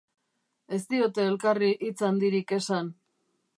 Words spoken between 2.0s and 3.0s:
handirik esan.